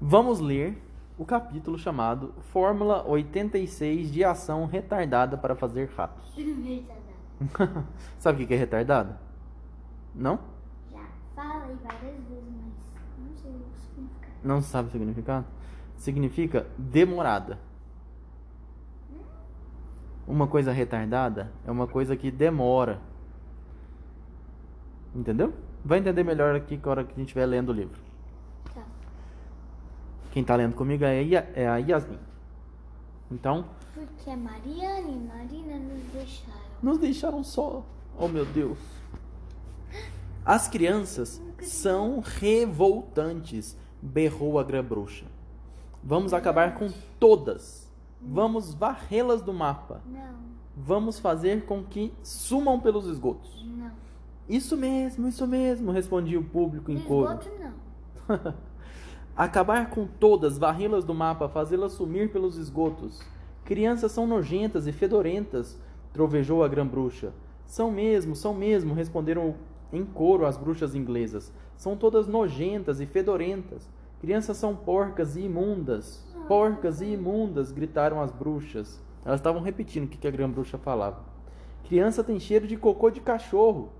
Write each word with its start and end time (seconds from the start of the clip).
Vamos 0.00 0.40
ler 0.40 0.76
o 1.16 1.24
capítulo 1.24 1.78
chamado 1.78 2.34
Fórmula 2.52 3.06
86 3.08 4.12
de 4.12 4.22
ação 4.22 4.66
retardada 4.66 5.38
para 5.38 5.56
fazer 5.56 5.88
ratos. 5.96 6.34
Sabe 8.18 8.44
o 8.44 8.46
que 8.46 8.54
é 8.54 8.56
retardada? 8.56 9.18
Não? 10.14 10.38
Já 10.90 11.04
falei 11.34 11.76
várias 11.82 12.24
vezes, 12.24 12.44
mas 13.18 13.26
não 13.26 13.36
sei 13.36 13.50
o 13.50 13.64
significado. 13.94 14.32
Não 14.42 14.62
sabe 14.62 14.88
o 14.88 14.92
significado? 14.92 15.46
Significa 15.96 16.66
demorada. 16.78 17.58
Uma 20.26 20.46
coisa 20.46 20.72
retardada 20.72 21.52
é 21.66 21.70
uma 21.70 21.86
coisa 21.86 22.16
que 22.16 22.30
demora. 22.30 23.00
Entendeu? 25.14 25.54
Vai 25.84 25.98
entender 25.98 26.24
melhor 26.24 26.54
aqui 26.54 26.80
na 26.82 26.90
hora 26.90 27.04
que 27.04 27.12
a 27.12 27.16
gente 27.16 27.28
estiver 27.28 27.46
lendo 27.46 27.68
o 27.70 27.72
livro. 27.72 28.00
Quem 30.36 30.42
está 30.42 30.54
lendo 30.54 30.74
comigo 30.74 31.02
é 31.02 31.18
a 31.18 31.22
Ia- 31.22 31.50
é 31.54 31.66
a 31.66 31.76
Yasmin. 31.78 32.18
Então, 33.30 33.64
Porque 33.94 34.28
a 34.28 34.36
Mariana 34.36 35.08
e 35.08 35.16
Marina 35.18 35.78
nos 35.78 36.02
deixaram. 36.12 36.60
nos 36.82 36.98
deixaram 36.98 37.42
só. 37.42 37.82
Oh 38.18 38.28
meu 38.28 38.44
Deus. 38.44 38.76
As 40.44 40.68
crianças 40.68 41.40
são 41.62 42.20
revoltantes, 42.22 43.78
berrou 44.02 44.58
a 44.58 44.62
grã-bruxa. 44.62 45.24
Vamos 46.04 46.34
acabar 46.34 46.74
com 46.74 46.90
todas. 47.18 47.90
Vamos 48.20 48.74
varrê-las 48.74 49.40
do 49.40 49.54
mapa. 49.54 50.02
Não, 50.04 50.36
Vamos 50.76 51.18
fazer 51.18 51.64
com 51.64 51.82
que 51.82 52.12
sumam 52.22 52.78
pelos 52.78 53.06
esgotos. 53.06 53.64
não. 53.66 53.90
Isso 54.46 54.76
mesmo, 54.76 55.26
isso 55.28 55.46
mesmo, 55.46 55.90
respondia 55.92 56.38
o 56.38 56.44
público 56.44 56.90
em 56.92 57.00
coro. 57.00 57.40
Esgoto 57.40 57.50
não. 57.58 58.54
Acabar 59.36 59.90
com 59.90 60.06
todas, 60.06 60.56
varrê-las 60.56 61.04
do 61.04 61.12
mapa, 61.12 61.46
fazê-las 61.46 61.92
sumir 61.92 62.32
pelos 62.32 62.56
esgotos. 62.56 63.20
Crianças 63.66 64.10
são 64.10 64.26
nojentas 64.26 64.86
e 64.86 64.92
fedorentas, 64.92 65.78
trovejou 66.10 66.64
a 66.64 66.68
grã-bruxa. 66.68 67.34
São 67.66 67.90
mesmo, 67.90 68.34
são 68.34 68.54
mesmo, 68.54 68.94
responderam 68.94 69.54
em 69.92 70.06
coro 70.06 70.46
as 70.46 70.56
bruxas 70.56 70.94
inglesas. 70.94 71.52
São 71.76 71.98
todas 71.98 72.26
nojentas 72.26 72.98
e 72.98 73.04
fedorentas. 73.04 73.86
Crianças 74.22 74.56
são 74.56 74.74
porcas 74.74 75.36
e 75.36 75.42
imundas. 75.42 76.24
Porcas 76.48 77.02
e 77.02 77.04
imundas, 77.04 77.70
gritaram 77.70 78.22
as 78.22 78.32
bruxas. 78.32 78.98
Elas 79.22 79.40
estavam 79.40 79.60
repetindo 79.60 80.04
o 80.04 80.08
que 80.08 80.26
a 80.26 80.30
grã-bruxa 80.30 80.78
falava. 80.78 81.22
Criança 81.86 82.24
tem 82.24 82.40
cheiro 82.40 82.66
de 82.66 82.78
cocô 82.78 83.10
de 83.10 83.20
cachorro, 83.20 83.90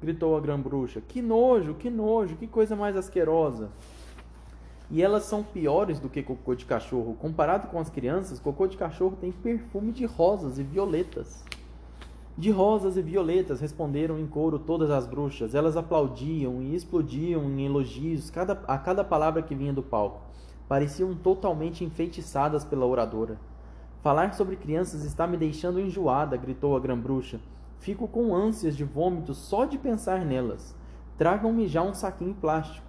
gritou 0.00 0.34
a 0.34 0.40
grã-bruxa. 0.40 1.02
Que 1.02 1.20
nojo, 1.20 1.74
que 1.74 1.90
nojo, 1.90 2.36
que 2.36 2.46
coisa 2.46 2.74
mais 2.74 2.96
asquerosa. 2.96 3.68
E 4.90 5.02
elas 5.02 5.24
são 5.24 5.42
piores 5.42 5.98
do 5.98 6.08
que 6.08 6.22
cocô 6.22 6.54
de 6.54 6.64
cachorro. 6.64 7.16
Comparado 7.20 7.66
com 7.68 7.78
as 7.78 7.90
crianças, 7.90 8.38
cocô 8.38 8.66
de 8.66 8.76
cachorro 8.76 9.16
tem 9.20 9.32
perfume 9.32 9.90
de 9.90 10.04
rosas 10.04 10.58
e 10.58 10.62
violetas. 10.62 11.44
De 12.38 12.50
rosas 12.50 12.96
e 12.96 13.02
violetas, 13.02 13.60
responderam 13.60 14.18
em 14.18 14.26
coro 14.26 14.58
todas 14.58 14.90
as 14.90 15.06
bruxas. 15.06 15.54
Elas 15.54 15.76
aplaudiam 15.76 16.62
e 16.62 16.74
explodiam 16.74 17.44
em 17.44 17.64
elogios 17.64 18.30
cada- 18.30 18.62
a 18.68 18.78
cada 18.78 19.02
palavra 19.02 19.42
que 19.42 19.54
vinha 19.54 19.72
do 19.72 19.82
palco. 19.82 20.20
Pareciam 20.68 21.14
totalmente 21.14 21.82
enfeitiçadas 21.82 22.64
pela 22.64 22.86
oradora. 22.86 23.38
Falar 24.02 24.34
sobre 24.34 24.54
crianças 24.54 25.04
está 25.04 25.26
me 25.26 25.36
deixando 25.36 25.80
enjoada, 25.80 26.36
gritou 26.36 26.76
a 26.76 26.80
grã-bruxa. 26.80 27.40
Fico 27.78 28.06
com 28.06 28.36
ânsias 28.36 28.76
de 28.76 28.84
vômito 28.84 29.34
só 29.34 29.64
de 29.64 29.78
pensar 29.78 30.24
nelas. 30.24 30.76
Tragam-me 31.18 31.66
já 31.66 31.82
um 31.82 31.94
saquinho 31.94 32.34
plástico. 32.34 32.86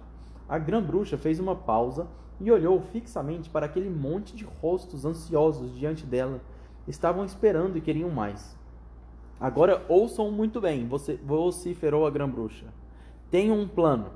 A 0.48 0.58
grã-bruxa 0.58 1.18
fez 1.18 1.38
uma 1.38 1.54
pausa 1.54 2.06
e 2.40 2.50
olhou 2.50 2.80
fixamente 2.80 3.50
para 3.50 3.66
aquele 3.66 3.90
monte 3.90 4.34
de 4.34 4.44
rostos 4.44 5.04
ansiosos 5.04 5.76
diante 5.76 6.06
dela. 6.06 6.40
Estavam 6.86 7.24
esperando 7.24 7.76
e 7.76 7.80
queriam 7.80 8.10
mais. 8.10 8.56
Agora 9.40 9.84
ouçam 9.88 10.30
muito 10.30 10.60
bem, 10.60 10.88
você 10.88 11.16
vociferou 11.16 12.06
a 12.06 12.10
grã-bruxa. 12.10 12.66
Tenho 13.30 13.54
um 13.54 13.68
plano. 13.68 14.10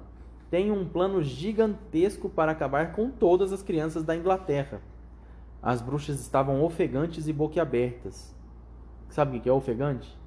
Tenho 0.51 0.75
um 0.75 0.89
plano 0.89 1.23
gigantesco 1.23 2.29
para 2.29 2.53
acabar 2.53 2.93
com 2.93 3.11
todas 3.11 3.53
as 3.53 3.63
crianças 3.63 4.03
da 4.03 4.17
Inglaterra. 4.17 4.81
As 5.63 5.81
bruxas 5.81 6.21
estavam 6.21 6.63
ofegantes 6.63 7.29
e 7.29 7.33
boquiabertas. 7.33 8.35
Sabe 9.09 9.39
o 9.39 9.41
que 9.41 9.49
é 9.49 9.53
ofegante? 9.53 10.19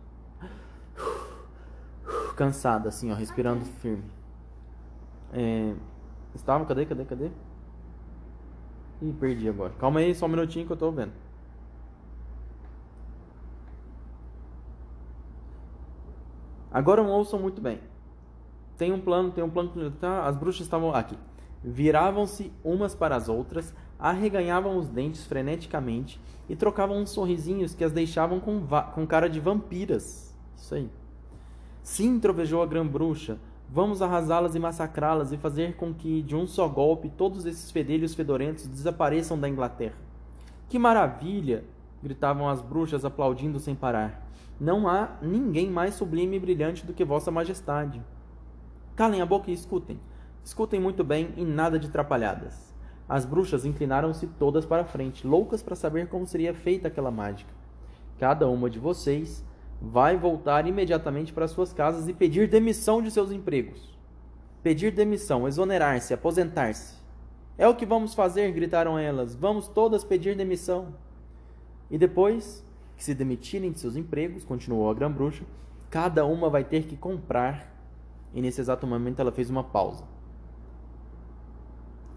Cansada, 2.38 2.90
assim, 2.90 3.12
ó, 3.12 3.16
respirando 3.16 3.66
firme. 3.66 4.06
É... 5.34 5.74
Estavam, 6.36 6.68
cadê, 6.68 6.86
cadê, 6.86 7.06
cadê? 7.06 7.32
Ih, 9.02 9.14
perdi 9.14 9.48
agora. 9.50 9.74
Calma 9.80 10.02
aí, 10.02 10.14
só 10.14 10.26
um 10.26 10.30
minutinho 10.30 10.66
que 10.66 10.72
eu 10.72 10.78
tô 10.78 10.92
vendo. 10.92 11.12
Agora 16.72 17.02
ouçam 17.02 17.40
muito 17.40 17.62
bem. 17.62 17.80
Tem 18.78 18.92
um 18.92 19.00
plano, 19.00 19.32
tem 19.32 19.44
um 19.44 19.50
plano. 19.50 19.92
Tá? 19.92 20.28
As 20.28 20.36
bruxas 20.36 20.64
estavam 20.64 20.94
aqui. 20.94 21.18
Viravam-se 21.64 22.52
umas 22.64 22.94
para 22.94 23.16
as 23.16 23.30
outras, 23.30 23.74
arreganhavam 23.98 24.78
os 24.78 24.88
dentes 24.88 25.26
freneticamente 25.26 26.20
e 26.48 26.56
trocavam 26.56 26.98
uns 26.98 27.10
sorrisinhos 27.10 27.74
que 27.74 27.84
as 27.84 27.92
deixavam 27.92 28.40
com, 28.40 28.62
com 28.94 29.08
cara 29.08 29.30
de 29.30 29.40
vampiras. 29.40 30.36
Isso 30.56 30.76
aí. 30.76 30.90
Sim, 31.82 32.20
trovejou 32.20 32.62
a 32.62 32.66
grã-bruxa. 32.66 33.40
Vamos 33.70 34.02
arrasá-las 34.02 34.56
e 34.56 34.60
massacrá-las 34.60 35.32
e 35.32 35.38
fazer 35.38 35.76
com 35.76 35.94
que, 35.94 36.22
de 36.22 36.36
um 36.36 36.48
só 36.48 36.68
golpe, 36.68 37.10
todos 37.10 37.46
esses 37.46 37.72
fedelhos 37.72 38.14
fedorentos 38.14 38.68
desapareçam 38.68 39.40
da 39.40 39.50
Inglaterra. 39.50 39.96
Que 40.70 40.80
maravilha! 40.80 41.64
gritavam 42.02 42.48
as 42.48 42.62
bruxas, 42.62 43.04
aplaudindo 43.04 43.60
sem 43.60 43.74
parar. 43.74 44.30
Não 44.60 44.88
há 44.88 45.18
ninguém 45.22 45.70
mais 45.70 45.96
sublime 45.96 46.38
e 46.38 46.40
brilhante 46.40 46.86
do 46.86 46.94
que 46.94 47.04
Vossa 47.04 47.32
Majestade. 47.32 48.02
Calem 48.96 49.22
a 49.22 49.26
boca 49.26 49.50
e 49.50 49.54
escutem. 49.54 50.00
Escutem 50.44 50.80
muito 50.80 51.04
bem 51.04 51.34
e 51.36 51.44
nada 51.44 51.80
de 51.80 51.90
trapalhadas. 51.90 52.74
As 53.10 53.26
bruxas 53.26 53.66
inclinaram-se 53.66 54.28
todas 54.28 54.66
para 54.66 54.86
frente, 54.86 55.28
loucas 55.28 55.62
para 55.62 55.76
saber 55.76 56.08
como 56.08 56.26
seria 56.26 56.54
feita 56.54 56.88
aquela 56.88 57.12
mágica. 57.12 57.52
Cada 58.18 58.48
uma 58.48 58.70
de 58.70 58.80
vocês 58.80 59.44
vai 59.82 60.18
voltar 60.18 60.68
imediatamente 60.68 61.34
para 61.34 61.48
suas 61.48 61.74
casas 61.74 62.08
e 62.08 62.14
pedir 62.14 62.48
demissão 62.48 63.02
de 63.02 63.12
seus 63.12 63.32
empregos. 63.32 63.98
Pedir 64.64 64.92
demissão, 64.92 65.48
exonerar-se, 65.48 66.14
aposentar-se. 66.14 66.96
É 67.58 67.68
o 67.68 67.76
que 67.76 67.86
vamos 67.86 68.14
fazer, 68.14 68.52
gritaram 68.52 68.98
elas. 68.98 69.36
Vamos 69.36 69.68
todas 69.68 70.04
pedir 70.04 70.36
demissão. 70.36 70.96
E 71.90 71.98
depois 71.98 72.66
que 72.98 73.04
se 73.04 73.14
demitirem 73.14 73.72
de 73.72 73.80
seus 73.80 73.96
empregos, 73.96 74.44
continuou 74.44 74.90
a 74.90 74.94
grã-bruxa, 74.94 75.44
cada 75.90 76.26
uma 76.26 76.50
vai 76.50 76.64
ter 76.64 76.84
que 76.86 76.98
comprar. 76.98 77.72
E 78.34 78.42
nesse 78.42 78.60
exato 78.60 78.88
momento 78.88 79.20
ela 79.20 79.32
fez 79.32 79.50
uma 79.50 79.64
pausa. 79.64 80.04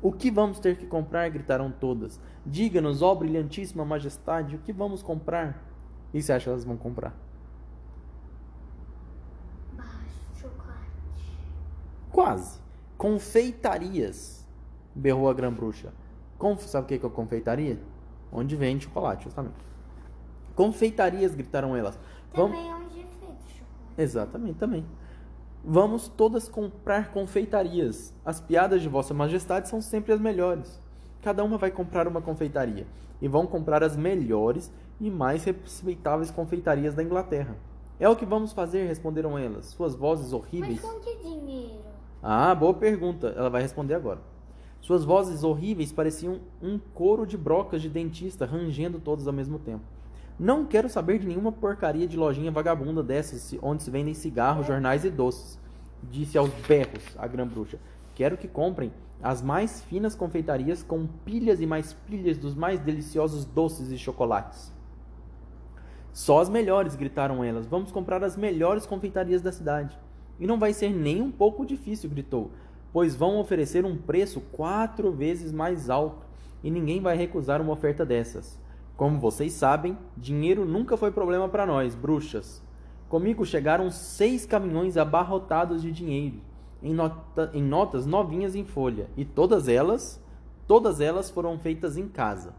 O 0.01 0.13
que 0.13 0.31
vamos 0.31 0.61
ter 0.61 0.77
que 0.77 0.87
comprar? 0.87 1.29
gritaram 1.29 1.71
todas. 1.71 2.21
Diga-nos, 2.47 3.03
ó 3.03 3.15
brilhantíssima 3.15 3.85
majestade, 3.85 4.57
o 4.57 4.59
que 4.61 4.73
vamos 4.73 5.03
comprar? 5.03 5.65
Que 6.13 6.23
você 6.23 6.33
acha 6.33 6.45
que 6.45 6.51
elas 6.51 6.65
vão 6.65 6.77
comprar? 6.77 7.15
Baixo 9.77 10.25
chocolate. 10.41 10.87
Quase. 12.13 12.59
Confeitarias, 12.97 14.47
berrou 14.95 15.29
a 15.29 15.35
grã-bruxa. 15.35 15.93
Conf... 16.39 16.65
Sabe 16.67 16.85
o 16.85 16.99
que 16.99 17.07
é 17.07 17.11
confeitaria? 17.11 17.79
Onde 18.33 18.57
vende 18.57 18.85
chocolate, 18.85 19.25
justamente. 19.25 19.57
Confeitarias, 20.55 21.35
gritaram 21.35 21.77
elas. 21.77 21.99
Também 22.33 22.69
é 22.69 22.75
onde 22.75 23.01
é 23.01 23.05
feito 23.05 23.49
chocolate. 23.49 23.63
Exatamente, 23.97 24.59
também. 24.59 24.85
Vamos 25.65 26.09
todas 26.09 26.49
comprar 26.49 27.11
confeitarias. 27.11 28.15
As 28.25 28.41
piadas 28.41 28.81
de 28.81 28.89
Vossa 28.89 29.13
Majestade 29.13 29.69
são 29.69 29.81
sempre 29.81 30.13
as 30.13 30.21
melhores. 30.21 30.81
Cada 31.23 31.43
uma 31.45 31.59
vai 31.59 31.71
comprar 31.71 32.07
uma 32.07 32.21
confeitaria. 32.23 32.87
E 33.21 33.29
vão 33.29 33.47
comprar 33.47 33.83
as 33.83 33.97
melhores 33.97 34.73
e 35.01 35.11
mais 35.11 35.45
respeitáveis 35.45 36.31
confeitarias 36.31 36.95
da 36.95 37.03
Inglaterra. 37.03 37.57
É 38.01 38.09
o 38.09 38.15
que 38.15 38.25
vamos 38.25 38.53
fazer, 38.53 38.87
responderam 38.87 39.37
elas. 39.37 39.67
Suas 39.67 39.95
vozes 39.95 40.33
horríveis. 40.33 40.81
Mas 40.81 40.93
com 40.93 41.01
que 41.01 41.17
dinheiro? 41.17 41.38
Ah, 42.23 42.55
boa 42.55 42.75
pergunta. 42.75 43.35
Ela 43.37 43.51
vai 43.51 43.63
responder 43.63 43.95
agora. 43.95 44.21
Suas 44.81 45.05
vozes 45.05 45.43
horríveis 45.45 45.93
pareciam 45.93 46.41
um 46.63 46.79
coro 46.79 47.27
de 47.27 47.37
brocas 47.37 47.83
de 47.83 47.89
dentista 47.89 48.47
rangendo 48.47 48.99
todas 48.99 49.27
ao 49.27 49.33
mesmo 49.33 49.59
tempo. 49.59 49.85
Não 50.39 50.65
quero 50.65 50.89
saber 50.89 51.19
de 51.19 51.27
nenhuma 51.27 51.51
porcaria 51.51 52.07
de 52.07 52.17
lojinha 52.17 52.51
vagabunda 52.51 53.03
dessas 53.03 53.57
onde 53.61 53.83
se 53.83 53.91
vendem 53.91 54.15
cigarros, 54.15 54.67
jornais 54.67 55.05
e 55.05 55.11
doces. 55.11 55.59
Disse 56.03 56.39
aos 56.39 56.51
berros 56.67 57.05
a 57.19 57.27
grã-bruxa. 57.27 57.79
Quero 58.15 58.37
que 58.37 58.47
comprem 58.47 58.93
as 59.21 59.43
mais 59.43 59.83
finas 59.83 60.15
confeitarias 60.15 60.83
com 60.83 61.09
pilhas 61.25 61.61
e 61.61 61.67
mais 61.67 61.93
pilhas 61.93 62.39
dos 62.39 62.55
mais 62.55 62.79
deliciosos 62.79 63.45
doces 63.45 63.91
e 63.91 63.99
chocolates. 63.99 64.73
Só 66.13 66.41
as 66.41 66.49
melhores, 66.49 66.95
gritaram 66.95 67.43
elas. 67.43 67.67
Vamos 67.67 67.91
comprar 67.91 68.23
as 68.23 68.37
melhores 68.37 68.87
confeitarias 68.87 69.43
da 69.43 69.53
cidade. 69.53 69.99
E 70.39 70.47
não 70.47 70.59
vai 70.59 70.73
ser 70.73 70.91
nem 70.91 71.21
um 71.21 71.31
pouco 71.31 71.67
difícil, 71.67 72.11
gritou. 72.11 72.51
pois 72.93 73.15
vão 73.15 73.39
oferecer 73.39 73.85
um 73.85 73.97
preço 73.97 74.41
quatro 74.53 75.13
vezes 75.13 75.53
mais 75.53 75.91
alto 75.91 76.27
e 76.63 76.71
ninguém 76.71 77.01
vai 77.01 77.17
recusar 77.17 77.61
uma 77.61 77.73
oferta 77.73 78.05
dessas. 78.05 78.59
Como 78.97 79.21
vocês 79.21 79.53
sabem, 79.53 79.97
dinheiro 80.17 80.65
nunca 80.65 80.97
foi 80.97 81.11
problema 81.11 81.49
para 81.49 81.67
nós, 81.67 81.95
bruxas. 81.95 82.63
Comigo 83.09 83.45
chegaram 83.47 83.91
seis 83.91 84.45
caminhões 84.45 84.97
abarrotados 84.97 85.81
de 85.81 85.93
dinheiro, 85.93 86.41
em, 86.83 86.93
nota, 86.93 87.51
em 87.55 87.63
notas 87.63 88.05
novinhas 88.05 88.55
em 88.55 88.65
folha, 88.65 89.09
e 89.17 89.25
todas 89.25 89.69
elas, 89.69 90.23
todas 90.67 91.01
elas 91.01 91.31
foram 91.31 91.59
feitas 91.59 91.97
em 91.97 92.09
casa. 92.09 92.55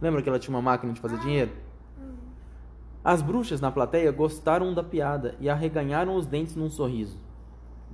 Lembra 0.00 0.22
que 0.22 0.28
ela 0.28 0.38
tinha 0.38 0.54
uma 0.54 0.62
máquina 0.62 0.92
de 0.92 1.00
fazer 1.00 1.18
dinheiro? 1.18 1.52
As 3.04 3.20
bruxas 3.20 3.60
na 3.60 3.70
plateia 3.70 4.10
gostaram 4.10 4.72
da 4.72 4.82
piada 4.82 5.34
e 5.38 5.50
arreganharam 5.50 6.16
os 6.16 6.24
dentes 6.24 6.56
num 6.56 6.70
sorriso. 6.70 7.18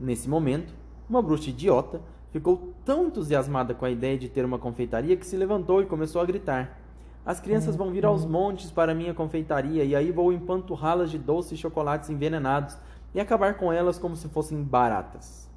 Nesse 0.00 0.28
momento, 0.28 0.72
uma 1.08 1.20
bruxa 1.20 1.50
idiota 1.50 2.00
ficou 2.30 2.72
tão 2.84 3.08
entusiasmada 3.08 3.74
com 3.74 3.84
a 3.84 3.90
ideia 3.90 4.16
de 4.16 4.28
ter 4.28 4.44
uma 4.44 4.56
confeitaria 4.56 5.16
que 5.16 5.26
se 5.26 5.36
levantou 5.36 5.82
e 5.82 5.86
começou 5.86 6.22
a 6.22 6.24
gritar. 6.24 6.78
As 7.26 7.40
crianças 7.40 7.74
vão 7.74 7.90
vir 7.90 8.06
aos 8.06 8.24
montes 8.24 8.70
para 8.70 8.94
minha 8.94 9.12
confeitaria 9.12 9.82
e 9.82 9.96
aí 9.96 10.12
vou 10.12 10.32
empanturrá-las 10.32 11.10
de 11.10 11.18
doces 11.18 11.52
e 11.52 11.56
chocolates 11.56 12.08
envenenados 12.08 12.78
e 13.12 13.18
acabar 13.18 13.54
com 13.54 13.72
elas 13.72 13.98
como 13.98 14.14
se 14.14 14.28
fossem 14.28 14.62
baratas. 14.62 15.50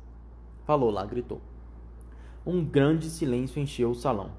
Falou 0.65 0.89
lá, 0.89 1.05
gritou. 1.05 1.39
Um 2.43 2.65
grande 2.65 3.07
silêncio 3.07 3.61
encheu 3.61 3.91
o 3.91 3.95
salão. 3.95 4.31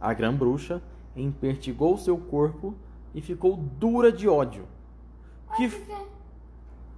A 0.00 0.14
grã-bruxa 0.14 0.82
empertigou 1.14 1.98
seu 1.98 2.16
corpo 2.16 2.74
e 3.14 3.20
ficou 3.20 3.56
dura 3.56 4.12
de 4.12 4.28
ódio. 4.28 4.66
Que... 5.56 5.70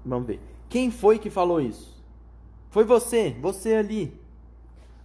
Vamos 0.05 0.27
ver. 0.27 0.41
Quem 0.69 0.91
foi 0.91 1.19
que 1.19 1.31
falou 1.31 1.61
isso? 1.61 2.03
Foi 2.71 2.85
você, 2.85 3.37
você 3.41 3.75
ali. 3.75 4.19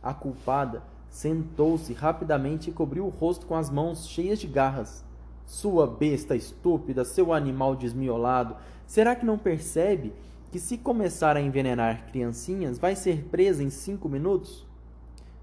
A 0.01 0.13
culpada 0.13 0.83
sentou-se 1.09 1.93
rapidamente 1.93 2.69
e 2.69 2.73
cobriu 2.73 3.05
o 3.05 3.09
rosto 3.09 3.45
com 3.45 3.55
as 3.55 3.69
mãos 3.69 4.07
cheias 4.07 4.39
de 4.39 4.47
garras. 4.47 5.03
Sua 5.45 5.87
besta 5.87 6.35
estúpida, 6.35 7.05
seu 7.05 7.33
animal 7.33 7.75
desmiolado, 7.75 8.55
será 8.85 9.15
que 9.15 9.25
não 9.25 9.37
percebe 9.37 10.13
que 10.51 10.59
se 10.59 10.77
começar 10.77 11.35
a 11.35 11.41
envenenar 11.41 12.07
criancinhas 12.07 12.77
vai 12.77 12.95
ser 12.95 13.25
presa 13.25 13.63
em 13.63 13.69
cinco 13.69 14.07
minutos? 14.07 14.65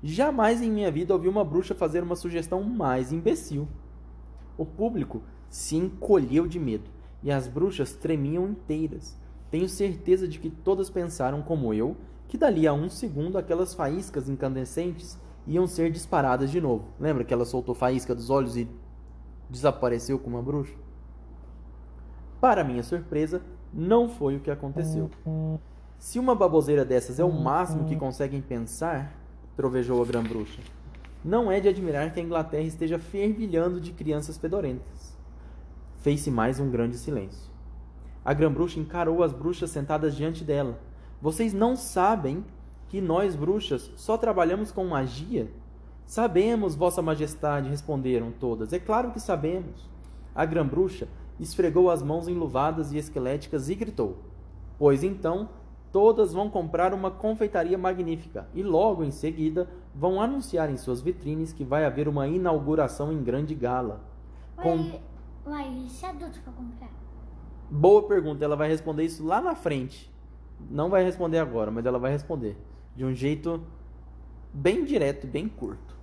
Jamais 0.03 0.61
em 0.61 0.71
minha 0.71 0.91
vida 0.91 1.15
ouvi 1.15 1.29
uma 1.29 1.45
bruxa 1.45 1.75
fazer 1.75 2.03
uma 2.03 2.17
sugestão 2.17 2.63
mais 2.63 3.13
imbecil. 3.13 3.67
O 4.57 4.65
público 4.65 5.23
se 5.49 5.77
encolheu 5.77 6.47
de 6.47 6.59
medo 6.59 6.91
e 7.23 7.31
as 7.31 7.47
bruxas 7.49 7.93
tremiam 7.93 8.49
inteiras. 8.49 9.19
Tenho 9.51 9.69
certeza 9.69 10.27
de 10.29 10.39
que 10.39 10.51
todas 10.51 10.91
pensaram 10.91 11.43
como 11.43 11.73
eu, 11.73 11.97
que 12.29 12.37
dali 12.37 12.67
a 12.67 12.73
um 12.73 12.89
segundo 12.89 13.39
aquelas 13.39 13.75
faíscas 13.75 14.29
incandescentes 14.29 15.19
iam 15.47 15.67
ser 15.67 15.91
disparadas 15.91 16.51
de 16.51 16.61
novo. 16.61 16.89
Lembra 16.99 17.25
que 17.25 17.33
ela 17.33 17.45
soltou 17.45 17.75
faísca 17.75 18.15
dos 18.15 18.31
olhos 18.31 18.57
e 18.57 18.69
desapareceu 19.49 20.19
com 20.19 20.31
uma 20.31 20.43
bruxa? 20.43 20.75
Para 22.41 22.65
minha 22.65 22.83
surpresa, 22.83 23.43
não 23.73 24.09
foi 24.09 24.37
o 24.37 24.41
que 24.41 24.51
aconteceu. 24.51 25.11
Se 25.99 26.19
uma 26.19 26.35
baboseira 26.35 26.85
dessas 26.85 27.19
é 27.19 27.25
o 27.25 27.33
máximo 27.33 27.87
que 27.87 27.97
conseguem 27.97 28.43
pensar, 28.43 29.19
trovejou 29.57 30.03
a 30.03 30.05
grã-bruxa, 30.05 30.61
não 31.25 31.51
é 31.51 31.61
de 31.61 31.69
admirar 31.69 32.13
que 32.13 32.21
a 32.21 32.23
Inglaterra 32.23 32.65
esteja 32.65 32.99
fervilhando 32.99 33.81
de 33.81 33.93
crianças 33.93 34.37
fedorentas. 34.37 35.17
Fez-se 36.05 36.31
mais 36.31 36.61
um 36.61 36.69
grande 36.69 36.99
silêncio. 36.99 37.51
A 38.23 38.35
grã-bruxa 38.35 38.79
encarou 38.79 39.23
as 39.23 39.33
bruxas 39.33 39.71
sentadas 39.71 40.15
diante 40.15 40.45
dela. 40.45 40.79
Vocês 41.19 41.55
não 41.55 41.77
sabem 41.77 42.45
que 42.91 43.01
nós, 43.01 43.35
bruxas, 43.35 43.91
só 43.97 44.19
trabalhamos 44.19 44.71
com 44.71 44.85
magia? 44.85 45.51
Sabemos, 46.05 46.75
Vossa 46.75 47.01
Majestade, 47.01 47.71
responderam 47.71 48.31
todas. 48.39 48.75
É 48.75 48.79
claro 48.79 49.13
que 49.13 49.19
sabemos. 49.19 49.89
A 50.35 50.45
grã-bruxa 50.45 51.09
esfregou 51.41 51.89
as 51.89 52.03
mãos 52.03 52.29
enluvadas 52.29 52.93
e 52.93 52.99
esqueléticas 52.99 53.71
e 53.71 53.75
gritou: 53.75 54.19
Pois 54.79 55.03
então, 55.03 55.49
todas 55.91 56.35
vão 56.35 56.51
comprar 56.51 56.93
uma 56.93 57.11
confeitaria 57.11 57.79
magnífica 57.79 58.47
e 58.53 58.63
logo 58.63 59.05
em 59.05 59.11
seguida 59.11 59.71
vão 59.95 60.21
anunciar 60.21 60.69
em 60.69 60.77
suas 60.77 61.01
vitrines 61.01 61.51
que 61.51 61.65
vai 61.65 61.87
haver 61.87 62.09
uma 62.09 62.29
inauguração 62.29 63.11
em 63.11 63.23
grande 63.23 63.55
gala. 63.55 64.05
Com... 64.55 65.14
Mas 65.47 65.93
se 65.93 66.07
adulto 66.07 66.41
pra 66.41 66.53
comprar? 66.53 66.91
Boa 67.71 68.03
pergunta, 68.03 68.45
ela 68.45 68.57
vai 68.57 68.69
responder 68.69 69.05
isso 69.05 69.25
lá 69.25 69.41
na 69.41 69.55
frente. 69.55 70.13
Não 70.71 70.89
vai 70.89 71.05
responder 71.05 71.39
agora, 71.39 71.71
mas 71.71 71.85
ela 71.85 71.99
vai 71.99 72.13
responder. 72.13 72.57
De 72.95 73.05
um 73.05 73.15
jeito 73.15 73.63
bem 74.53 74.85
direto, 74.85 75.27
bem 75.27 75.49
curto. 75.49 75.95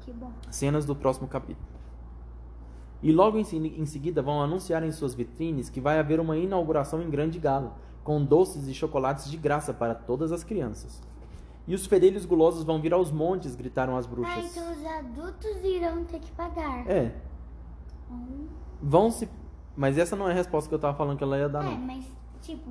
Que 0.00 0.12
bom. 0.12 0.32
Cenas 0.50 0.84
do 0.84 0.94
próximo 0.94 1.28
capítulo. 1.28 1.66
E 3.02 3.12
logo 3.12 3.38
em, 3.38 3.42
em 3.42 3.86
seguida 3.86 4.22
vão 4.22 4.42
anunciar 4.42 4.82
em 4.82 4.90
suas 4.90 5.14
vitrines 5.14 5.70
que 5.70 5.80
vai 5.80 5.98
haver 5.98 6.18
uma 6.18 6.36
inauguração 6.36 7.02
em 7.02 7.10
grande 7.10 7.38
gala, 7.38 7.76
com 8.02 8.24
doces 8.24 8.66
e 8.68 8.74
chocolates 8.74 9.30
de 9.30 9.36
graça 9.36 9.72
para 9.72 9.94
todas 9.94 10.32
as 10.32 10.42
crianças. 10.42 11.00
E 11.68 11.74
os 11.74 11.84
fedelhos 11.86 12.24
gulosos 12.24 12.62
vão 12.62 12.80
vir 12.80 12.92
aos 12.92 13.10
montes, 13.10 13.56
gritaram 13.56 13.96
as 13.96 14.06
bruxas. 14.06 14.34
Ah, 14.36 14.40
então 14.40 14.72
os 14.72 14.86
adultos 14.86 15.64
irão 15.64 16.04
ter 16.04 16.20
que 16.20 16.30
pagar. 16.32 16.88
É, 16.88 17.12
Hum. 18.10 18.46
vão 18.82 19.10
se. 19.10 19.28
Mas 19.76 19.98
essa 19.98 20.16
não 20.16 20.28
é 20.28 20.32
a 20.32 20.34
resposta 20.34 20.68
que 20.68 20.74
eu 20.74 20.78
tava 20.78 20.96
falando 20.96 21.18
que 21.18 21.24
ela 21.24 21.36
ia 21.38 21.48
dar, 21.48 21.62
É, 21.64 21.70
não. 21.70 21.76
mas 21.78 22.10
tipo, 22.40 22.70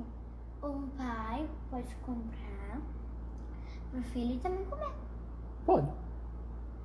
um 0.62 0.88
pai 0.96 1.46
pode 1.70 1.94
comprar 1.96 2.80
pro 3.92 4.02
filho 4.02 4.40
também 4.40 4.64
comer. 4.64 4.88
Pode. 5.64 5.86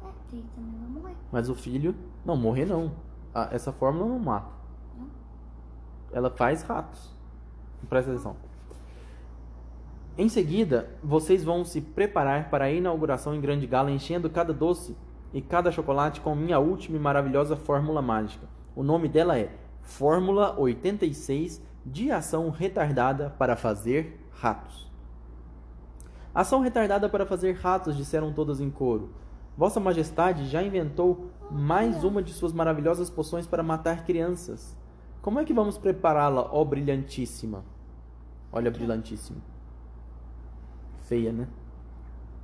É, 0.04 0.08
ele 0.36 0.46
também 0.56 0.80
vai 0.80 0.90
morrer. 1.02 1.16
Mas 1.32 1.50
o 1.50 1.56
filho. 1.56 1.96
Não, 2.26 2.36
morrer 2.38 2.66
não. 2.66 2.92
Ah, 3.34 3.50
essa 3.52 3.72
fórmula 3.72 4.06
não 4.08 4.20
mata. 4.20 4.52
Não? 4.98 5.08
Ela 6.12 6.30
faz 6.30 6.62
ratos. 6.64 7.10
Presta 7.90 8.12
atenção. 8.12 8.36
Em 10.18 10.28
seguida, 10.30 10.90
vocês 11.04 11.44
vão 11.44 11.64
se 11.66 11.82
preparar 11.82 12.50
para 12.50 12.66
a 12.66 12.72
inauguração 12.72 13.34
em 13.34 13.42
grande 13.42 13.66
gala, 13.66 13.90
enchendo 13.90 14.30
cada 14.30 14.54
doce 14.54 14.96
e 15.34 15.42
cada 15.42 15.72
chocolate 15.72 16.22
com 16.22 16.36
minha 16.36 16.60
última 16.60 16.98
e 16.98 17.00
maravilhosa 17.00 17.56
fórmula 17.56 18.02
mágica. 18.02 18.48
O 18.76 18.84
nome 18.84 19.08
dela 19.08 19.38
é 19.38 19.56
Fórmula 19.82 20.58
86 20.60 21.62
de 21.86 22.12
ação 22.12 22.50
retardada 22.50 23.30
para 23.38 23.56
fazer 23.56 24.20
ratos. 24.32 24.90
Ação 26.34 26.62
retardada 26.62 27.10
para 27.10 27.26
fazer 27.26 27.54
ratos, 27.54 27.98
disseram 27.98 28.32
todas 28.32 28.62
em 28.62 28.70
coro. 28.70 29.10
Vossa 29.58 29.80
Majestade 29.80 30.48
já 30.48 30.64
inventou 30.64 31.30
mais 31.50 32.04
uma 32.04 32.24
de 32.24 32.32
suas 32.32 32.54
maravilhosas 32.54 33.10
poções 33.10 33.46
para 33.46 33.62
matar 33.62 34.06
crianças. 34.06 34.78
Como 35.22 35.40
é 35.40 35.46
que 35.46 35.54
vamos 35.54 35.78
prepará-la, 35.78 36.50
ó 36.52 36.64
brilhantíssima? 36.64 37.66
Olha, 38.52 38.72
brilhantíssima. 38.72 39.40
Feia, 41.02 41.32
né? 41.32 41.48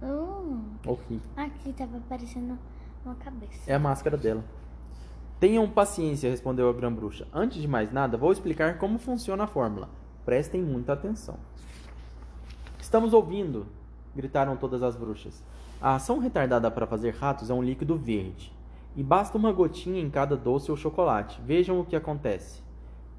Hum, 0.01 0.63
Horrível. 0.85 1.21
aqui 1.35 1.73
tava 1.73 1.97
aparecendo 1.97 2.57
uma 3.05 3.15
cabeça. 3.15 3.59
É 3.65 3.75
a 3.75 3.79
máscara 3.79 4.17
dela. 4.17 4.43
Tenham 5.39 5.69
paciência, 5.69 6.29
respondeu 6.29 6.69
a 6.69 6.73
grã-bruxa. 6.73 7.27
Antes 7.33 7.61
de 7.61 7.67
mais 7.67 7.91
nada, 7.91 8.17
vou 8.17 8.31
explicar 8.31 8.77
como 8.77 8.97
funciona 8.97 9.43
a 9.43 9.47
fórmula. 9.47 9.89
Prestem 10.25 10.61
muita 10.61 10.93
atenção. 10.93 11.37
Estamos 12.79 13.13
ouvindo, 13.13 13.67
gritaram 14.15 14.55
todas 14.57 14.81
as 14.81 14.95
bruxas. 14.95 15.43
A 15.79 15.95
ação 15.95 16.17
retardada 16.19 16.71
para 16.71 16.87
fazer 16.87 17.13
ratos 17.13 17.49
é 17.49 17.53
um 17.53 17.61
líquido 17.61 17.95
verde. 17.97 18.51
E 18.95 19.03
basta 19.03 19.37
uma 19.37 19.51
gotinha 19.51 20.01
em 20.01 20.09
cada 20.09 20.35
doce 20.35 20.71
ou 20.71 20.77
chocolate. 20.77 21.39
Vejam 21.45 21.79
o 21.79 21.85
que 21.85 21.95
acontece. 21.95 22.63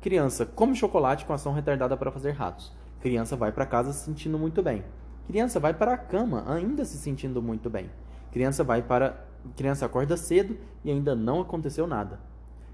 Criança 0.01 0.45
come 0.45 0.75
chocolate 0.75 1.25
com 1.25 1.33
ação 1.33 1.53
retardada 1.53 1.97
para 1.97 2.11
fazer 2.11 2.33
ratos. 2.33 2.73
Criança 3.01 3.37
vai 3.37 3.53
para 3.53 3.65
casa 3.65 3.93
se 3.93 4.05
sentindo 4.05 4.37
muito 4.37 4.61
bem. 4.61 4.85
Criança 5.29 5.61
vai 5.61 5.75
para 5.75 5.93
a 5.93 5.99
cama 5.99 6.43
ainda 6.51 6.87
se 6.87 6.97
sentindo 6.97 7.43
muito 7.43 7.69
bem. 7.69 7.91
Criança 8.33 8.65
vai 8.65 8.81
para 8.81 9.27
criança 9.55 9.85
acorda 9.85 10.17
cedo 10.17 10.57
e 10.83 10.91
ainda 10.91 11.15
não 11.15 11.43
aconteceu 11.43 11.87
nada. 11.87 12.19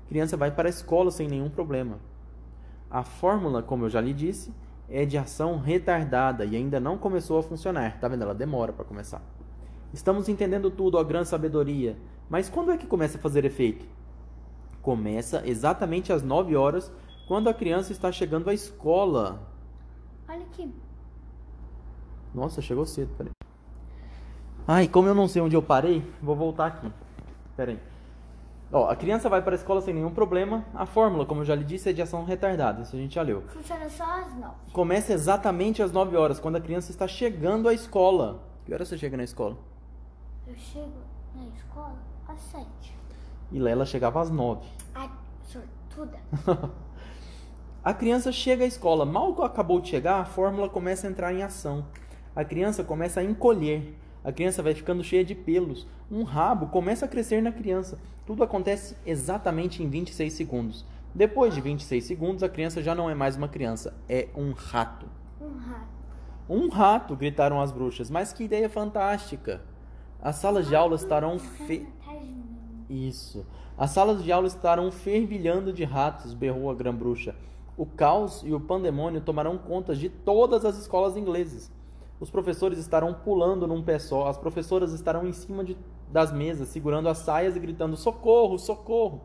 Criança 0.08 0.36
vai 0.36 0.52
para 0.52 0.68
a 0.68 0.70
escola 0.70 1.10
sem 1.10 1.26
nenhum 1.26 1.50
problema. 1.50 1.98
A 2.88 3.02
fórmula, 3.02 3.60
como 3.60 3.86
eu 3.86 3.90
já 3.90 4.00
lhe 4.00 4.14
disse, 4.14 4.54
é 4.88 5.04
de 5.04 5.18
ação 5.18 5.58
retardada 5.58 6.44
e 6.44 6.54
ainda 6.54 6.78
não 6.78 6.96
começou 6.96 7.40
a 7.40 7.42
funcionar. 7.42 7.98
Tá 7.98 8.06
vendo? 8.06 8.22
Ela 8.22 8.34
demora 8.34 8.72
para 8.72 8.84
começar. 8.84 9.20
Estamos 9.92 10.28
entendendo 10.28 10.70
tudo, 10.70 10.96
ó 10.96 11.02
grande 11.02 11.28
sabedoria. 11.28 11.96
Mas 12.30 12.48
quando 12.48 12.70
é 12.70 12.76
que 12.76 12.86
começa 12.86 13.18
a 13.18 13.20
fazer 13.20 13.44
efeito? 13.44 13.84
Começa 14.80 15.42
exatamente 15.44 16.12
às 16.12 16.22
9 16.22 16.54
horas, 16.54 16.92
quando 17.26 17.48
a 17.48 17.54
criança 17.54 17.90
está 17.90 18.12
chegando 18.12 18.48
à 18.48 18.54
escola. 18.54 19.42
Olha 20.28 20.42
aqui. 20.42 20.72
Nossa, 22.34 22.60
chegou 22.60 22.84
cedo, 22.84 23.14
peraí. 23.16 23.30
Ai, 24.66 24.88
como 24.88 25.08
eu 25.08 25.14
não 25.14 25.28
sei 25.28 25.40
onde 25.40 25.54
eu 25.54 25.62
parei, 25.62 26.02
vou 26.20 26.34
voltar 26.34 26.66
aqui. 26.66 26.90
Peraí. 27.56 27.78
Ó, 28.72 28.88
a 28.90 28.96
criança 28.96 29.28
vai 29.28 29.40
para 29.40 29.54
a 29.54 29.56
escola 29.56 29.80
sem 29.80 29.94
nenhum 29.94 30.10
problema. 30.10 30.64
A 30.74 30.84
fórmula, 30.84 31.24
como 31.24 31.42
eu 31.42 31.44
já 31.44 31.54
lhe 31.54 31.62
disse, 31.62 31.90
é 31.90 31.92
de 31.92 32.02
ação 32.02 32.24
retardada. 32.24 32.82
Isso 32.82 32.96
a 32.96 32.98
gente 32.98 33.14
já 33.14 33.22
leu. 33.22 33.42
Funciona 33.42 33.88
só 33.88 34.04
às 34.04 34.34
nove. 34.34 34.54
Começa 34.72 35.12
exatamente 35.12 35.80
às 35.80 35.92
9 35.92 36.16
horas, 36.16 36.40
quando 36.40 36.56
a 36.56 36.60
criança 36.60 36.90
está 36.90 37.06
chegando 37.06 37.68
à 37.68 37.74
escola. 37.74 38.42
Que 38.64 38.74
hora 38.74 38.84
você 38.84 38.98
chega 38.98 39.16
na 39.16 39.22
escola? 39.22 39.56
Eu 40.46 40.56
chego 40.56 40.92
na 41.36 41.44
escola 41.46 41.96
às 42.26 42.40
sete. 42.40 42.98
E 43.52 43.58
Lela 43.60 43.86
chegava 43.86 44.20
às 44.20 44.30
9. 44.30 44.66
Ai, 44.94 45.10
sortuda. 45.44 46.18
A 47.84 47.92
criança 47.92 48.32
chega 48.32 48.64
à 48.64 48.66
escola. 48.66 49.04
Mal 49.04 49.40
acabou 49.44 49.78
de 49.78 49.90
chegar, 49.90 50.18
a 50.18 50.24
fórmula 50.24 50.70
começa 50.70 51.06
a 51.06 51.10
entrar 51.10 51.34
em 51.34 51.42
ação. 51.42 51.84
A 52.34 52.44
criança 52.44 52.82
começa 52.82 53.20
a 53.20 53.24
encolher. 53.24 53.94
A 54.24 54.32
criança 54.32 54.62
vai 54.62 54.74
ficando 54.74 55.04
cheia 55.04 55.24
de 55.24 55.34
pelos. 55.34 55.86
Um 56.10 56.24
rabo 56.24 56.66
começa 56.66 57.04
a 57.04 57.08
crescer 57.08 57.42
na 57.42 57.52
criança. 57.52 57.98
Tudo 58.26 58.42
acontece 58.42 58.96
exatamente 59.06 59.82
em 59.82 59.88
26 59.88 60.32
segundos. 60.32 60.84
Depois 61.14 61.54
de 61.54 61.60
26 61.60 62.02
segundos, 62.02 62.42
a 62.42 62.48
criança 62.48 62.82
já 62.82 62.92
não 62.94 63.08
é 63.08 63.14
mais 63.14 63.36
uma 63.36 63.46
criança, 63.46 63.94
é 64.08 64.28
um 64.34 64.50
rato. 64.50 65.06
Um 65.40 65.56
rato. 65.56 65.94
Um 66.48 66.68
rato, 66.68 67.14
gritaram 67.14 67.60
as 67.60 67.70
bruxas. 67.70 68.10
Mas 68.10 68.32
que 68.32 68.44
ideia 68.44 68.68
fantástica! 68.68 69.62
As 70.20 70.36
salas 70.36 70.66
de 70.66 70.74
aula 70.74 70.96
estarão 70.96 71.38
fe... 71.38 71.86
Isso. 72.90 73.46
As 73.78 73.90
salas 73.90 74.24
de 74.24 74.32
aula 74.32 74.46
estarão 74.46 74.90
fervilhando 74.90 75.72
de 75.72 75.84
ratos, 75.84 76.34
berrou 76.34 76.70
a 76.70 76.74
grã-bruxa. 76.74 77.34
O 77.76 77.86
caos 77.86 78.42
e 78.44 78.52
o 78.52 78.60
pandemônio 78.60 79.20
tomarão 79.20 79.56
conta 79.56 79.94
de 79.94 80.08
todas 80.08 80.64
as 80.64 80.76
escolas 80.78 81.16
inglesas. 81.16 81.70
Os 82.20 82.30
professores 82.30 82.78
estarão 82.78 83.12
pulando 83.12 83.66
num 83.66 83.82
pé 83.82 83.98
só, 83.98 84.28
as 84.28 84.38
professoras 84.38 84.92
estarão 84.92 85.26
em 85.26 85.32
cima 85.32 85.64
de- 85.64 85.76
das 86.10 86.32
mesas, 86.32 86.68
segurando 86.68 87.08
as 87.08 87.18
saias 87.18 87.56
e 87.56 87.60
gritando: 87.60 87.96
socorro, 87.96 88.58
socorro! 88.58 89.22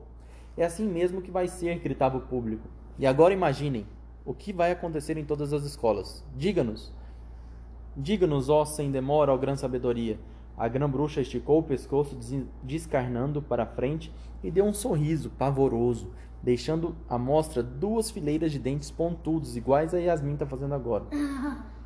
É 0.58 0.66
assim 0.66 0.88
mesmo 0.88 1.22
que 1.22 1.32
vai 1.32 1.48
ser, 1.48 1.80
gritava 1.80 2.18
o 2.18 2.22
público. 2.22 2.68
E 2.98 3.06
agora 3.08 3.34
imaginem 3.34 3.86
o 4.26 4.34
que 4.34 4.52
vai 4.52 4.72
acontecer 4.72 5.18
em 5.18 5.24
todas 5.24 5.54
as 5.54 5.64
escolas. 5.64 6.24
Diga-nos. 6.36 6.92
Diga-nos, 7.96 8.50
ó, 8.50 8.66
sem 8.66 8.92
demora, 8.92 9.34
ó 9.34 9.38
grã 9.38 9.56
sabedoria. 9.56 10.20
A 10.58 10.68
grã 10.68 10.90
bruxa 10.90 11.22
esticou 11.22 11.60
o 11.60 11.64
pescoço, 11.64 12.16
des- 12.16 12.44
descarnando 12.62 13.42
para 13.42 13.64
a 13.64 13.68
frente 13.68 14.12
e 14.44 14.52
deu 14.52 14.66
um 14.66 14.74
sorriso 14.74 15.30
pavoroso, 15.30 16.12
deixando 16.44 16.96
à 17.08 17.18
mostra 17.18 17.64
duas 17.64 18.12
fileiras 18.12 18.52
de 18.52 18.60
dentes 18.60 18.92
pontudos, 18.92 19.56
iguais 19.56 19.94
a 19.94 19.98
Yasmin 20.00 20.34
está 20.34 20.46
fazendo 20.46 20.74
agora, 20.76 21.06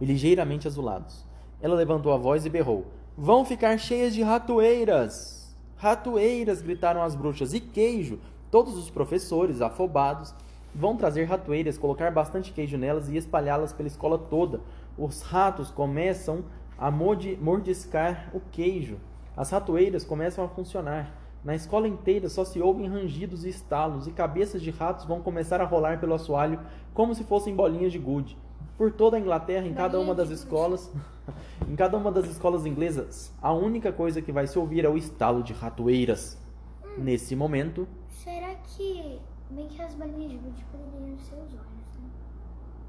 e 0.00 0.04
ligeiramente 0.04 0.66
azulados. 0.66 1.24
Ela 1.60 1.74
levantou 1.74 2.12
a 2.12 2.16
voz 2.16 2.44
e 2.44 2.50
berrou: 2.50 2.86
Vão 3.16 3.44
ficar 3.44 3.78
cheias 3.78 4.14
de 4.14 4.22
ratoeiras! 4.22 5.56
Ratoeiras! 5.76 6.62
gritaram 6.62 7.02
as 7.02 7.14
bruxas. 7.14 7.54
E 7.54 7.60
queijo! 7.60 8.18
Todos 8.50 8.76
os 8.76 8.90
professores, 8.90 9.60
afobados, 9.60 10.34
vão 10.74 10.96
trazer 10.96 11.24
ratoeiras, 11.24 11.78
colocar 11.78 12.10
bastante 12.10 12.52
queijo 12.52 12.76
nelas 12.76 13.08
e 13.08 13.16
espalhá-las 13.16 13.72
pela 13.72 13.88
escola 13.88 14.18
toda. 14.18 14.60
Os 14.96 15.22
ratos 15.22 15.70
começam 15.70 16.44
a 16.78 16.90
mordiscar 16.90 18.30
o 18.32 18.40
queijo. 18.52 18.98
As 19.36 19.50
ratoeiras 19.50 20.04
começam 20.04 20.44
a 20.44 20.48
funcionar. 20.48 21.12
Na 21.44 21.54
escola 21.54 21.86
inteira 21.86 22.28
só 22.28 22.44
se 22.44 22.60
ouvem 22.60 22.88
rangidos 22.88 23.44
e 23.44 23.50
estalos, 23.50 24.06
e 24.06 24.12
cabeças 24.12 24.62
de 24.62 24.70
ratos 24.70 25.04
vão 25.04 25.20
começar 25.20 25.60
a 25.60 25.64
rolar 25.64 26.00
pelo 26.00 26.14
assoalho 26.14 26.58
como 26.94 27.14
se 27.14 27.22
fossem 27.24 27.54
bolinhas 27.54 27.92
de 27.92 27.98
gude. 27.98 28.36
Por 28.76 28.92
toda 28.92 29.16
a 29.16 29.20
Inglaterra, 29.20 29.66
em 29.66 29.74
cada 29.74 29.98
uma 30.00 30.14
das 30.14 30.28
de 30.28 30.34
gude. 30.34 30.44
escolas, 30.44 30.90
em 31.68 31.76
cada 31.76 31.96
uma 31.96 32.10
das 32.10 32.26
escolas 32.26 32.66
inglesas, 32.66 33.32
a 33.40 33.52
única 33.52 33.92
coisa 33.92 34.20
que 34.20 34.32
vai 34.32 34.46
se 34.46 34.58
ouvir 34.58 34.84
é 34.84 34.88
o 34.88 34.96
estalo 34.96 35.42
de 35.42 35.52
ratoeiras. 35.52 36.36
Nesse 36.98 37.34
momento, 37.36 37.86
Será 38.08 38.54
que 38.54 39.20
bem 39.50 39.66
que 39.68 39.80
as 39.82 39.94
bolinhas 39.94 40.30
de 40.30 40.38
gude 40.38 40.64
poderiam 40.72 41.18
ser 41.18 41.34
os 41.34 41.52
olhos, 41.52 41.98
né? 42.00 42.08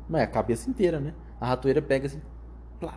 não 0.08 0.20
é 0.20 0.24
a 0.24 0.28
cabeça 0.28 0.70
inteira, 0.70 1.00
né? 1.00 1.14
A 1.42 1.48
ratoeira 1.48 1.82
pega 1.82 2.06
assim, 2.08 2.22
plá, 2.80 2.96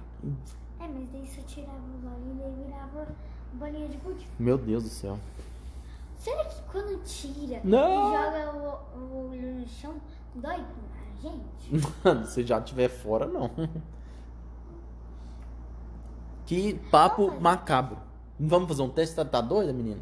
É, 0.81 0.87
mas 0.87 1.09
daí 1.11 1.27
você 1.27 1.41
tirava 1.43 1.79
os 1.97 2.05
olhos 2.05 2.27
e 2.27 2.39
daí 2.39 2.65
virava 2.65 3.09
bolinha 3.55 3.89
de 3.89 3.97
gude. 3.99 4.27
meu 4.39 4.57
Deus 4.59 4.83
do 4.85 4.89
céu. 4.91 5.19
Será 6.19 6.45
que 6.45 6.61
quando 6.71 7.03
tira 7.05 7.61
Não. 7.65 8.13
e 8.13 8.17
joga 8.17 8.53
o, 8.97 8.99
o 8.99 9.31
olho 9.31 9.55
no 9.61 9.67
chão, 9.69 9.95
dói 10.35 10.57
gente? 11.21 12.27
Se 12.29 12.45
já 12.45 12.59
estiver 12.59 12.89
fora, 12.89 13.27
não. 13.27 13.51
Que 16.47 16.75
papo 16.91 17.39
macabro. 17.41 17.99
Vamos 18.41 18.69
fazer 18.69 18.83
um 18.83 18.89
teste? 18.89 19.15
Tá, 19.15 19.25
tá 19.25 19.41
doida, 19.41 19.73
menina? 19.73 20.01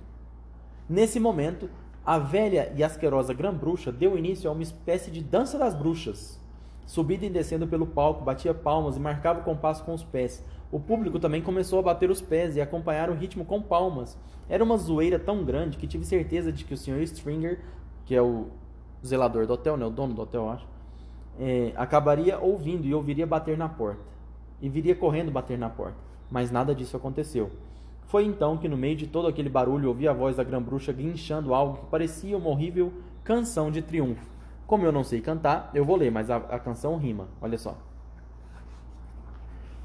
Nesse 0.89 1.19
momento, 1.19 1.69
a 2.05 2.19
velha 2.19 2.73
e 2.77 2.85
asquerosa 2.85 3.35
grã-bruxa 3.35 3.91
deu 3.91 4.17
início 4.17 4.49
a 4.49 4.53
uma 4.53 4.63
espécie 4.63 5.11
de 5.11 5.21
dança 5.21 5.59
das 5.59 5.75
bruxas. 5.75 6.41
Subindo 6.87 7.25
e 7.25 7.29
descendo 7.29 7.67
pelo 7.67 7.85
palco, 7.85 8.25
batia 8.25 8.55
palmas 8.55 8.97
e 8.97 9.01
marcava 9.01 9.41
o 9.41 9.43
compasso 9.43 9.83
com 9.85 9.93
os 9.93 10.05
pés. 10.05 10.45
O 10.71 10.79
público 10.79 11.19
também 11.19 11.43
começou 11.43 11.81
a 11.81 11.83
bater 11.83 12.11
os 12.11 12.21
pés 12.21 12.55
e 12.55 12.61
acompanhar 12.61 13.11
o 13.11 13.15
ritmo 13.15 13.45
com 13.45 13.61
palmas. 13.61 14.17
Era 14.49 14.63
uma 14.63 14.77
zoeira 14.77 15.19
tão 15.19 15.45
grande 15.45 15.77
que 15.77 15.89
tive 15.89 16.05
certeza 16.05 16.53
de 16.53 16.65
que 16.65 16.75
o 16.75 16.77
Sr. 16.77 17.03
Stringer, 17.03 17.61
que 18.05 18.15
é 18.15 18.23
o 18.23 18.47
zelador 19.05 19.47
do 19.47 19.55
hotel, 19.55 19.77
né, 19.77 19.85
o 19.85 19.91
dono 19.91 20.15
do 20.15 20.23
hotel, 20.23 20.49
acho, 20.49 20.67
é, 21.39 21.73
acabaria 21.77 22.39
ouvindo 22.39 22.87
e 22.87 22.95
ouviria 22.95 23.27
bater 23.27 23.57
na 23.57 23.69
porta. 23.69 24.01
E 24.61 24.69
viria 24.69 24.95
correndo 24.95 25.31
bater 25.31 25.59
na 25.59 25.69
porta. 25.69 25.99
Mas 26.31 26.51
nada 26.51 26.75
disso 26.75 26.97
aconteceu. 26.97 27.51
Foi 28.07 28.25
então 28.25 28.57
que, 28.57 28.69
no 28.69 28.77
meio 28.77 28.97
de 28.97 29.07
todo 29.07 29.29
aquele 29.29 29.49
barulho, 29.49 29.89
ouvi 29.89 30.07
a 30.07 30.13
voz 30.13 30.37
da 30.37 30.45
grã-bruxa 30.45 30.93
guinchando 30.93 31.53
algo 31.53 31.79
que 31.79 31.87
parecia 31.87 32.37
uma 32.37 32.49
horrível 32.49 32.93
canção 33.25 33.71
de 33.71 33.83
triunfo. 33.83 34.25
Como 34.67 34.85
eu 34.85 34.93
não 34.93 35.05
sei 35.05 35.21
cantar, 35.21 35.71
eu 35.75 35.85
vou 35.85 35.97
ler, 35.97 36.11
mas 36.11 36.31
a, 36.31 36.37
a 36.37 36.59
canção 36.59 36.97
rima. 36.97 37.29
Olha 37.41 37.59
só. 37.59 37.77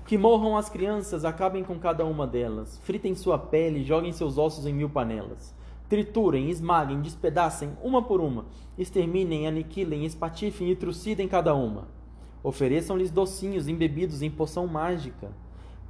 Que 0.05 0.17
morram 0.17 0.58
as 0.58 0.70
crianças, 0.70 1.25
acabem 1.25 1.63
com 1.63 1.79
cada 1.79 2.05
uma 2.05 2.27
delas. 2.27 2.77
Fritem 2.84 3.15
sua 3.15 3.38
pele, 3.38 3.84
joguem 3.84 4.12
seus 4.12 4.38
ossos 4.38 4.65
em 4.65 4.74
mil 4.74 4.89
panelas. 4.89 5.55
Triturem, 5.91 6.50
esmaguem, 6.50 7.01
despedacem, 7.01 7.71
uma 7.83 8.01
por 8.01 8.21
uma. 8.21 8.45
Exterminem, 8.77 9.45
aniquilem, 9.45 10.05
espatifem 10.05 10.69
e 10.71 10.75
trucidem 10.77 11.27
cada 11.27 11.53
uma. 11.53 11.89
Ofereçam-lhes 12.41 13.12
docinhos 13.12 13.67
embebidos 13.67 14.21
em 14.21 14.31
poção 14.31 14.65
mágica. 14.67 15.33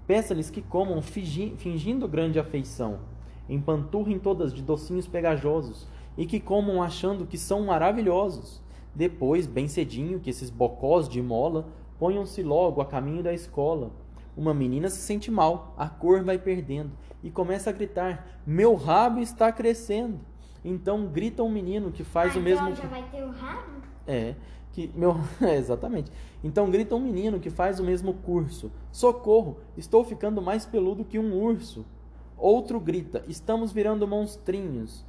Peça-lhes 0.07 0.49
que 0.49 0.59
comam 0.59 1.03
fingi- 1.03 1.53
fingindo 1.55 2.07
grande 2.07 2.39
afeição. 2.39 3.01
Empanturrem 3.47 4.17
todas 4.17 4.51
de 4.51 4.63
docinhos 4.63 5.05
pegajosos 5.05 5.87
e 6.17 6.25
que 6.25 6.39
comam 6.39 6.81
achando 6.81 7.27
que 7.27 7.37
são 7.37 7.63
maravilhosos. 7.63 8.59
Depois, 8.95 9.45
bem 9.45 9.67
cedinho, 9.67 10.19
que 10.19 10.31
esses 10.31 10.49
bocós 10.49 11.07
de 11.07 11.21
mola 11.21 11.67
ponham-se 11.99 12.41
logo 12.41 12.81
a 12.81 12.87
caminho 12.87 13.21
da 13.21 13.35
escola. 13.35 13.91
Uma 14.35 14.51
menina 14.51 14.89
se 14.89 14.97
sente 14.97 15.29
mal, 15.29 15.75
a 15.77 15.87
cor 15.87 16.23
vai 16.23 16.39
perdendo 16.39 16.89
e 17.23 17.29
começa 17.29 17.69
a 17.69 17.73
gritar: 17.73 18.27
Meu 18.45 18.75
rabo 18.75 19.19
está 19.19 19.51
crescendo. 19.51 20.19
Então 20.63 21.07
grita 21.07 21.41
um 21.43 21.49
menino 21.49 21.91
que 21.91 22.03
faz 22.03 22.35
Ah, 22.35 22.39
o 22.39 22.41
mesmo. 22.41 22.69
então 22.69 22.83
já 22.83 22.87
vai 22.89 23.03
ter 23.09 23.23
o 23.23 23.31
rabo? 23.31 23.81
É, 24.05 24.35
que 24.71 24.91
meu, 24.95 25.17
é, 25.41 25.55
exatamente. 25.55 26.11
Então 26.43 26.69
grita 26.69 26.95
um 26.95 26.99
menino 26.99 27.39
que 27.39 27.49
faz 27.49 27.79
o 27.79 27.83
mesmo 27.83 28.13
curso. 28.13 28.71
Socorro, 28.91 29.57
estou 29.77 30.03
ficando 30.03 30.41
mais 30.41 30.65
peludo 30.65 31.03
que 31.05 31.17
um 31.19 31.33
urso. 31.41 31.85
Outro 32.37 32.79
grita: 32.79 33.23
Estamos 33.27 33.71
virando 33.71 34.07
monstrinhos. 34.07 35.05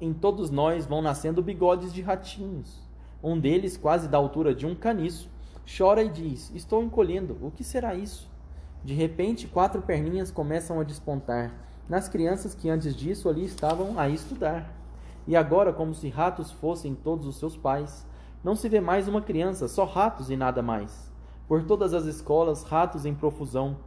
Em 0.00 0.12
todos 0.12 0.50
nós 0.50 0.86
vão 0.86 1.02
nascendo 1.02 1.42
bigodes 1.42 1.92
de 1.92 2.02
ratinhos. 2.02 2.86
Um 3.20 3.38
deles, 3.38 3.76
quase 3.76 4.06
da 4.06 4.16
altura 4.16 4.54
de 4.54 4.64
um 4.64 4.74
caniço, 4.74 5.28
chora 5.76 6.02
e 6.02 6.08
diz: 6.08 6.52
Estou 6.54 6.82
encolhendo. 6.82 7.36
O 7.42 7.50
que 7.50 7.64
será 7.64 7.94
isso? 7.94 8.27
De 8.84 8.94
repente, 8.94 9.46
quatro 9.46 9.82
perninhas 9.82 10.30
começam 10.30 10.80
a 10.80 10.84
despontar 10.84 11.52
nas 11.88 12.08
crianças 12.08 12.54
que 12.54 12.68
antes 12.68 12.94
disso 12.94 13.28
ali 13.28 13.44
estavam 13.44 13.98
a 13.98 14.08
estudar. 14.08 14.74
E 15.26 15.36
agora, 15.36 15.72
como 15.72 15.94
se 15.94 16.08
ratos 16.08 16.50
fossem 16.50 16.94
todos 16.94 17.26
os 17.26 17.36
seus 17.36 17.56
pais, 17.56 18.06
não 18.42 18.54
se 18.54 18.68
vê 18.68 18.80
mais 18.80 19.08
uma 19.08 19.20
criança, 19.20 19.68
só 19.68 19.84
ratos 19.84 20.30
e 20.30 20.36
nada 20.36 20.62
mais. 20.62 21.12
Por 21.46 21.64
todas 21.64 21.92
as 21.94 22.04
escolas, 22.04 22.62
ratos 22.62 23.04
em 23.04 23.14
profusão, 23.14 23.78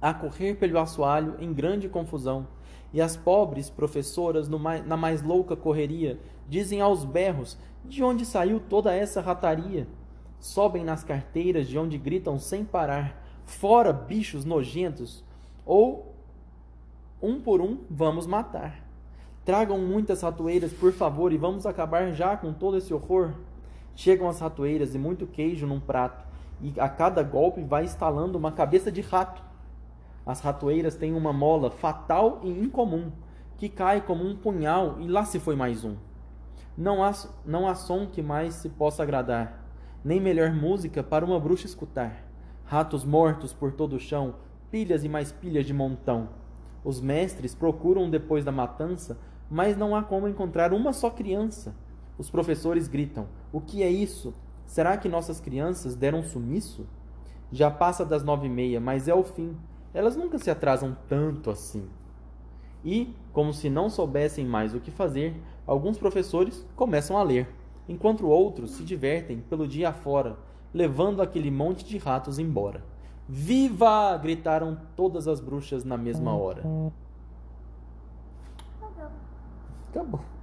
a 0.00 0.12
correr 0.12 0.54
pelo 0.54 0.78
assoalho 0.78 1.36
em 1.40 1.52
grande 1.52 1.88
confusão. 1.88 2.46
E 2.92 3.00
as 3.00 3.16
pobres 3.16 3.68
professoras, 3.68 4.48
no 4.48 4.58
mai- 4.58 4.82
na 4.82 4.96
mais 4.96 5.22
louca 5.22 5.54
correria, 5.56 6.18
dizem 6.48 6.80
aos 6.80 7.04
berros: 7.04 7.58
de 7.84 8.02
onde 8.02 8.24
saiu 8.24 8.60
toda 8.60 8.94
essa 8.94 9.20
rataria? 9.20 9.86
Sobem 10.40 10.84
nas 10.84 11.02
carteiras, 11.02 11.66
de 11.66 11.78
onde 11.78 11.98
gritam 11.98 12.38
sem 12.38 12.64
parar: 12.64 13.20
fora, 13.48 13.92
bichos 13.92 14.44
nojentos! 14.44 15.24
Ou, 15.64 16.14
um 17.20 17.40
por 17.40 17.60
um, 17.60 17.78
vamos 17.90 18.26
matar. 18.26 18.84
Tragam 19.44 19.78
muitas 19.78 20.22
ratoeiras, 20.22 20.72
por 20.72 20.92
favor, 20.92 21.32
e 21.32 21.38
vamos 21.38 21.66
acabar 21.66 22.12
já 22.12 22.36
com 22.36 22.52
todo 22.52 22.76
esse 22.76 22.92
horror. 22.92 23.32
Chegam 23.96 24.28
as 24.28 24.38
ratoeiras 24.38 24.94
e 24.94 24.98
muito 24.98 25.26
queijo 25.26 25.66
num 25.66 25.80
prato, 25.80 26.24
e 26.60 26.78
a 26.78 26.88
cada 26.88 27.22
golpe 27.22 27.62
vai 27.62 27.84
estalando 27.84 28.38
uma 28.38 28.52
cabeça 28.52 28.92
de 28.92 29.00
rato. 29.00 29.42
As 30.24 30.40
ratoeiras 30.40 30.94
têm 30.94 31.14
uma 31.14 31.32
mola 31.32 31.70
fatal 31.70 32.40
e 32.42 32.50
incomum, 32.50 33.10
que 33.56 33.68
cai 33.68 34.02
como 34.02 34.24
um 34.24 34.36
punhal 34.36 35.00
e 35.00 35.08
lá 35.08 35.24
se 35.24 35.40
foi 35.40 35.56
mais 35.56 35.84
um. 35.84 35.96
Não 36.76 37.02
há, 37.02 37.12
não 37.44 37.66
há 37.66 37.74
som 37.74 38.06
que 38.06 38.22
mais 38.22 38.54
se 38.54 38.68
possa 38.68 39.02
agradar, 39.02 39.64
nem 40.04 40.20
melhor 40.20 40.52
música 40.52 41.02
para 41.02 41.24
uma 41.24 41.40
bruxa 41.40 41.66
escutar. 41.66 42.27
Ratos 42.68 43.02
mortos 43.02 43.54
por 43.54 43.72
todo 43.72 43.96
o 43.96 43.98
chão, 43.98 44.34
pilhas 44.70 45.02
e 45.02 45.08
mais 45.08 45.32
pilhas 45.32 45.64
de 45.64 45.72
montão. 45.72 46.28
Os 46.84 47.00
mestres 47.00 47.54
procuram 47.54 48.10
depois 48.10 48.44
da 48.44 48.52
matança, 48.52 49.18
mas 49.50 49.74
não 49.74 49.96
há 49.96 50.02
como 50.02 50.28
encontrar 50.28 50.74
uma 50.74 50.92
só 50.92 51.08
criança. 51.08 51.74
Os 52.18 52.28
professores 52.28 52.86
gritam: 52.86 53.26
O 53.50 53.58
que 53.58 53.82
é 53.82 53.88
isso? 53.88 54.34
Será 54.66 54.98
que 54.98 55.08
nossas 55.08 55.40
crianças 55.40 55.96
deram 55.96 56.22
sumiço? 56.22 56.86
Já 57.50 57.70
passa 57.70 58.04
das 58.04 58.22
nove 58.22 58.48
e 58.48 58.50
meia, 58.50 58.78
mas 58.78 59.08
é 59.08 59.14
o 59.14 59.24
fim. 59.24 59.56
Elas 59.94 60.14
nunca 60.14 60.36
se 60.36 60.50
atrasam 60.50 60.94
tanto 61.08 61.48
assim. 61.48 61.88
E, 62.84 63.14
como 63.32 63.54
se 63.54 63.70
não 63.70 63.88
soubessem 63.88 64.44
mais 64.44 64.74
o 64.74 64.80
que 64.80 64.90
fazer, 64.90 65.34
alguns 65.66 65.96
professores 65.96 66.66
começam 66.76 67.16
a 67.16 67.22
ler, 67.22 67.48
enquanto 67.88 68.28
outros 68.28 68.72
se 68.72 68.84
divertem 68.84 69.40
pelo 69.40 69.66
dia 69.66 69.88
afora, 69.88 70.36
levando 70.72 71.22
aquele 71.22 71.50
monte 71.50 71.84
de 71.84 71.98
ratos 71.98 72.38
embora. 72.38 72.84
Viva! 73.28 74.16
gritaram 74.16 74.78
todas 74.96 75.28
as 75.28 75.40
bruxas 75.40 75.84
na 75.84 75.96
mesma 75.96 76.34
hora. 76.34 76.60
Acabou. 76.60 76.92
Acabou. 79.90 80.20